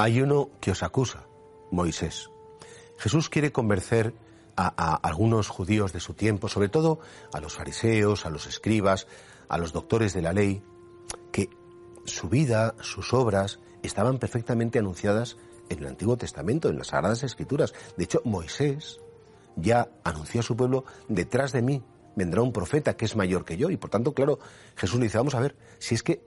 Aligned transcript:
Hay 0.00 0.20
uno 0.20 0.50
que 0.60 0.70
os 0.70 0.84
acusa, 0.84 1.26
Moisés. 1.72 2.30
Jesús 2.98 3.28
quiere 3.28 3.50
convencer 3.50 4.14
a, 4.56 4.94
algunos 4.94 5.48
judíos 5.48 5.92
de 5.92 5.98
su 5.98 6.14
tiempo, 6.14 6.48
sobre 6.48 6.68
todo 6.68 7.00
a 7.32 7.40
los 7.40 7.56
fariseos, 7.56 8.24
a 8.24 8.30
los 8.30 8.46
escribas, 8.46 9.08
a 9.48 9.58
los 9.58 9.72
doctores 9.72 10.14
de 10.14 10.22
la 10.22 10.32
ley, 10.32 10.62
que 11.32 11.50
su 12.04 12.28
vida, 12.28 12.76
sus 12.80 13.12
obras, 13.12 13.58
estaban 13.82 14.18
perfectamente 14.18 14.78
anunciadas 14.78 15.36
en 15.68 15.80
el 15.80 15.88
Antiguo 15.88 16.16
Testamento, 16.16 16.68
en 16.68 16.78
las 16.78 16.88
Sagradas 16.88 17.24
Escrituras. 17.24 17.74
De 17.96 18.04
hecho, 18.04 18.22
Moisés 18.24 19.00
ya 19.56 19.90
anunció 20.04 20.42
a 20.42 20.44
su 20.44 20.56
pueblo, 20.56 20.84
detrás 21.08 21.50
de 21.50 21.62
mí 21.62 21.82
vendrá 22.14 22.42
un 22.42 22.52
profeta 22.52 22.96
que 22.96 23.04
es 23.04 23.16
mayor 23.16 23.44
que 23.44 23.56
yo. 23.56 23.68
Y 23.68 23.76
por 23.76 23.90
tanto, 23.90 24.14
claro, 24.14 24.38
Jesús 24.76 25.00
le 25.00 25.06
dice, 25.06 25.18
vamos 25.18 25.34
a 25.34 25.40
ver, 25.40 25.56
si 25.80 25.96
es 25.96 26.04
que 26.04 26.22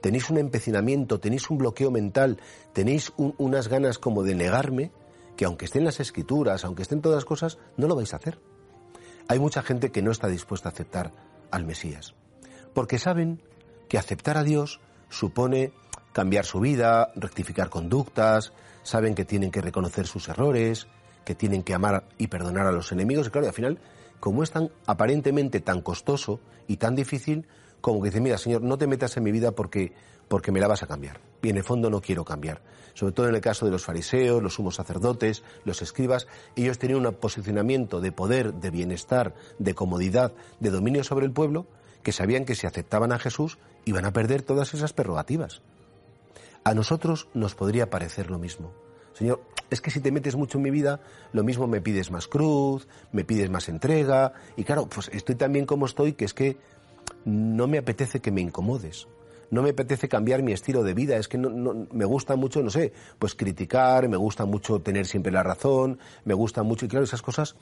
tenéis 0.00 0.30
un 0.30 0.38
empecinamiento, 0.38 1.20
tenéis 1.20 1.50
un 1.50 1.58
bloqueo 1.58 1.90
mental, 1.90 2.38
tenéis 2.72 3.12
unas 3.16 3.68
ganas 3.68 3.98
como 3.98 4.22
de 4.22 4.34
negarme, 4.34 4.92
que 5.36 5.44
aunque 5.44 5.66
estén 5.66 5.84
las 5.84 6.00
escrituras, 6.00 6.64
aunque 6.64 6.82
estén 6.82 7.00
todas 7.00 7.16
las 7.16 7.24
cosas, 7.24 7.58
no 7.76 7.86
lo 7.86 7.96
vais 7.96 8.12
a 8.14 8.16
hacer. 8.16 8.38
Hay 9.28 9.38
mucha 9.38 9.62
gente 9.62 9.90
que 9.90 10.02
no 10.02 10.10
está 10.10 10.28
dispuesta 10.28 10.68
a 10.68 10.72
aceptar 10.72 11.12
al 11.50 11.64
Mesías, 11.64 12.14
porque 12.74 12.98
saben 12.98 13.42
que 13.88 13.98
aceptar 13.98 14.36
a 14.36 14.44
Dios 14.44 14.80
supone 15.08 15.72
cambiar 16.12 16.44
su 16.44 16.60
vida, 16.60 17.12
rectificar 17.14 17.68
conductas, 17.68 18.52
saben 18.82 19.14
que 19.14 19.24
tienen 19.24 19.50
que 19.50 19.60
reconocer 19.60 20.06
sus 20.06 20.28
errores, 20.28 20.86
que 21.24 21.34
tienen 21.34 21.62
que 21.62 21.74
amar 21.74 22.04
y 22.18 22.28
perdonar 22.28 22.66
a 22.66 22.72
los 22.72 22.92
enemigos, 22.92 23.26
y 23.26 23.30
claro, 23.30 23.48
al 23.48 23.52
final, 23.52 23.78
como 24.20 24.42
es 24.42 24.50
tan 24.50 24.70
aparentemente 24.86 25.60
tan 25.60 25.82
costoso 25.82 26.40
y 26.68 26.78
tan 26.78 26.94
difícil, 26.94 27.46
como 27.86 28.02
que 28.02 28.08
dice, 28.08 28.20
mira, 28.20 28.36
Señor, 28.36 28.62
no 28.62 28.76
te 28.76 28.88
metas 28.88 29.16
en 29.16 29.22
mi 29.22 29.30
vida 29.30 29.52
porque, 29.52 29.92
porque 30.26 30.50
me 30.50 30.58
la 30.58 30.66
vas 30.66 30.82
a 30.82 30.88
cambiar. 30.88 31.20
Y 31.40 31.50
en 31.50 31.56
el 31.56 31.62
fondo 31.62 31.88
no 31.88 32.00
quiero 32.00 32.24
cambiar. 32.24 32.60
Sobre 32.94 33.12
todo 33.12 33.28
en 33.28 33.36
el 33.36 33.40
caso 33.40 33.64
de 33.64 33.70
los 33.70 33.84
fariseos, 33.84 34.42
los 34.42 34.54
sumos 34.54 34.74
sacerdotes, 34.74 35.44
los 35.64 35.82
escribas, 35.82 36.26
ellos 36.56 36.80
tenían 36.80 37.06
un 37.06 37.14
posicionamiento 37.14 38.00
de 38.00 38.10
poder, 38.10 38.54
de 38.54 38.70
bienestar, 38.70 39.36
de 39.60 39.76
comodidad, 39.76 40.32
de 40.58 40.70
dominio 40.70 41.04
sobre 41.04 41.26
el 41.26 41.32
pueblo, 41.32 41.68
que 42.02 42.10
sabían 42.10 42.44
que 42.44 42.56
si 42.56 42.66
aceptaban 42.66 43.12
a 43.12 43.20
Jesús 43.20 43.56
iban 43.84 44.04
a 44.04 44.12
perder 44.12 44.42
todas 44.42 44.74
esas 44.74 44.92
prerrogativas. 44.92 45.62
A 46.64 46.74
nosotros 46.74 47.28
nos 47.34 47.54
podría 47.54 47.88
parecer 47.88 48.32
lo 48.32 48.40
mismo. 48.40 48.72
Señor, 49.12 49.42
es 49.70 49.80
que 49.80 49.92
si 49.92 50.00
te 50.00 50.10
metes 50.10 50.34
mucho 50.34 50.58
en 50.58 50.64
mi 50.64 50.72
vida, 50.72 50.98
lo 51.32 51.44
mismo 51.44 51.68
me 51.68 51.80
pides 51.80 52.10
más 52.10 52.26
cruz, 52.26 52.88
me 53.12 53.24
pides 53.24 53.48
más 53.48 53.68
entrega, 53.68 54.32
y 54.56 54.64
claro, 54.64 54.88
pues 54.88 55.08
estoy 55.12 55.36
tan 55.36 55.52
bien 55.52 55.66
como 55.66 55.86
estoy 55.86 56.14
que 56.14 56.24
es 56.24 56.34
que 56.34 56.58
no 57.24 57.66
me 57.66 57.78
apetece 57.78 58.20
que 58.20 58.30
me 58.30 58.40
incomodes. 58.40 59.08
No 59.50 59.62
me 59.62 59.70
apetece 59.70 60.08
cambiar 60.08 60.42
mi 60.42 60.52
estilo 60.52 60.82
de 60.82 60.94
vida, 60.94 61.16
es 61.16 61.28
que 61.28 61.38
no, 61.38 61.86
me 61.92 62.04
gusta 62.04 62.34
mucho, 62.34 62.62
no 62.62 62.70
sé, 62.70 62.92
pues 63.18 63.34
criticar, 63.34 64.08
me 64.08 64.16
gusta 64.16 64.44
mucho 64.44 64.80
tener 64.80 65.06
siempre 65.06 65.30
la 65.30 65.44
razón, 65.44 66.00
me 66.24 66.34
gusta 66.34 66.64
mucho, 66.64 66.84
y 66.84 66.88
claro, 66.88 67.04
esas 67.04 67.22
cosas, 67.22 67.54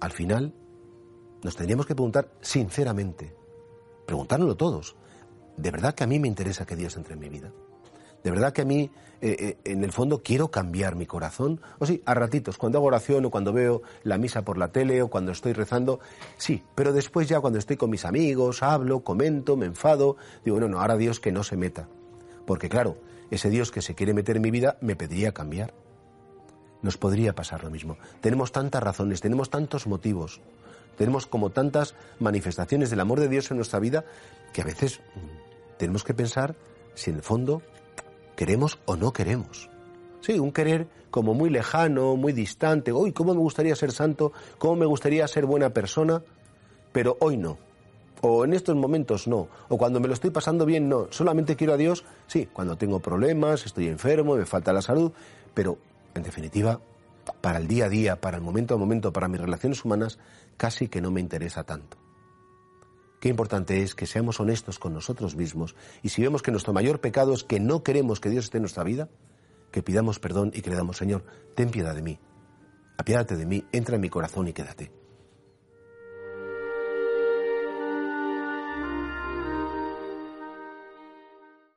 al 0.00 0.10
final, 0.10 0.52
nos 1.42 1.54
tendríamos 1.54 1.86
que 1.86 1.94
preguntar 1.94 2.30
sinceramente, 2.40 3.32
preguntárnoslo 4.06 4.56
todos, 4.56 4.96
¿de 5.56 5.70
verdad 5.70 5.94
que 5.94 6.02
a 6.02 6.08
mí 6.08 6.18
me 6.18 6.26
interesa 6.26 6.66
que 6.66 6.74
Dios 6.74 6.96
entre 6.96 7.14
en 7.14 7.20
mi 7.20 7.28
vida? 7.28 7.52
¿De 8.24 8.30
verdad 8.30 8.54
que 8.54 8.62
a 8.62 8.64
mí, 8.64 8.90
eh, 9.20 9.36
eh, 9.38 9.70
en 9.70 9.84
el 9.84 9.92
fondo, 9.92 10.22
quiero 10.22 10.50
cambiar 10.50 10.96
mi 10.96 11.04
corazón? 11.04 11.60
O 11.78 11.84
sí, 11.84 12.02
a 12.06 12.14
ratitos, 12.14 12.56
cuando 12.56 12.78
hago 12.78 12.86
oración 12.86 13.26
o 13.26 13.30
cuando 13.30 13.52
veo 13.52 13.82
la 14.02 14.16
misa 14.16 14.42
por 14.42 14.56
la 14.56 14.72
tele 14.72 15.02
o 15.02 15.08
cuando 15.08 15.30
estoy 15.30 15.52
rezando, 15.52 16.00
sí, 16.38 16.62
pero 16.74 16.94
después 16.94 17.28
ya 17.28 17.40
cuando 17.40 17.58
estoy 17.58 17.76
con 17.76 17.90
mis 17.90 18.06
amigos, 18.06 18.62
hablo, 18.62 19.04
comento, 19.04 19.58
me 19.58 19.66
enfado, 19.66 20.16
digo, 20.42 20.58
no, 20.58 20.68
no, 20.68 20.80
ahora 20.80 20.96
Dios 20.96 21.20
que 21.20 21.32
no 21.32 21.44
se 21.44 21.58
meta. 21.58 21.86
Porque 22.46 22.70
claro, 22.70 22.96
ese 23.30 23.50
Dios 23.50 23.70
que 23.70 23.82
se 23.82 23.94
quiere 23.94 24.14
meter 24.14 24.36
en 24.36 24.42
mi 24.42 24.50
vida 24.50 24.78
me 24.80 24.96
pediría 24.96 25.32
cambiar. 25.32 25.74
Nos 26.80 26.96
podría 26.96 27.34
pasar 27.34 27.62
lo 27.62 27.70
mismo. 27.70 27.98
Tenemos 28.22 28.52
tantas 28.52 28.82
razones, 28.82 29.20
tenemos 29.20 29.50
tantos 29.50 29.86
motivos, 29.86 30.40
tenemos 30.96 31.26
como 31.26 31.50
tantas 31.50 31.94
manifestaciones 32.20 32.88
del 32.88 33.00
amor 33.00 33.20
de 33.20 33.28
Dios 33.28 33.50
en 33.50 33.58
nuestra 33.58 33.80
vida 33.80 34.06
que 34.54 34.62
a 34.62 34.64
veces 34.64 35.00
mm, 35.14 35.76
tenemos 35.76 36.04
que 36.04 36.14
pensar 36.14 36.56
si 36.94 37.10
en 37.10 37.16
el 37.16 37.22
fondo 37.22 37.60
queremos 38.36 38.78
o 38.86 38.96
no 38.96 39.12
queremos. 39.12 39.70
Sí, 40.20 40.38
un 40.38 40.52
querer 40.52 40.88
como 41.10 41.34
muy 41.34 41.50
lejano, 41.50 42.16
muy 42.16 42.32
distante. 42.32 42.90
Hoy, 42.92 43.12
¿cómo 43.12 43.34
me 43.34 43.40
gustaría 43.40 43.76
ser 43.76 43.92
santo? 43.92 44.32
¿Cómo 44.58 44.76
me 44.76 44.86
gustaría 44.86 45.28
ser 45.28 45.46
buena 45.46 45.70
persona? 45.70 46.22
Pero 46.92 47.16
hoy 47.20 47.36
no. 47.36 47.58
O 48.20 48.44
en 48.44 48.54
estos 48.54 48.74
momentos 48.74 49.28
no. 49.28 49.48
O 49.68 49.76
cuando 49.76 50.00
me 50.00 50.08
lo 50.08 50.14
estoy 50.14 50.30
pasando 50.30 50.64
bien, 50.64 50.88
no. 50.88 51.08
Solamente 51.10 51.56
quiero 51.56 51.74
a 51.74 51.76
Dios, 51.76 52.04
sí, 52.26 52.48
cuando 52.52 52.76
tengo 52.76 53.00
problemas, 53.00 53.66
estoy 53.66 53.88
enfermo, 53.88 54.34
me 54.34 54.46
falta 54.46 54.72
la 54.72 54.82
salud. 54.82 55.12
Pero, 55.52 55.78
en 56.14 56.22
definitiva, 56.22 56.80
para 57.40 57.58
el 57.58 57.68
día 57.68 57.84
a 57.84 57.88
día, 57.88 58.20
para 58.20 58.38
el 58.38 58.42
momento 58.42 58.74
a 58.74 58.78
momento, 58.78 59.12
para 59.12 59.28
mis 59.28 59.40
relaciones 59.40 59.84
humanas, 59.84 60.18
casi 60.56 60.88
que 60.88 61.00
no 61.00 61.10
me 61.10 61.20
interesa 61.20 61.64
tanto. 61.64 62.03
Qué 63.24 63.30
importante 63.30 63.82
es 63.82 63.94
que 63.94 64.06
seamos 64.06 64.38
honestos 64.38 64.78
con 64.78 64.92
nosotros 64.92 65.34
mismos 65.34 65.74
y 66.02 66.10
si 66.10 66.20
vemos 66.20 66.42
que 66.42 66.50
nuestro 66.50 66.74
mayor 66.74 67.00
pecado 67.00 67.32
es 67.32 67.42
que 67.42 67.58
no 67.58 67.82
queremos 67.82 68.20
que 68.20 68.28
Dios 68.28 68.44
esté 68.44 68.58
en 68.58 68.64
nuestra 68.64 68.84
vida, 68.84 69.08
que 69.72 69.82
pidamos 69.82 70.18
perdón 70.18 70.52
y 70.54 70.60
que 70.60 70.68
le 70.68 70.76
damos, 70.76 70.98
Señor, 70.98 71.24
ten 71.54 71.70
piedad 71.70 71.94
de 71.94 72.02
mí, 72.02 72.18
apiádate 72.98 73.36
de 73.36 73.46
mí, 73.46 73.64
entra 73.72 73.94
en 73.94 74.02
mi 74.02 74.10
corazón 74.10 74.46
y 74.48 74.52
quédate. 74.52 75.03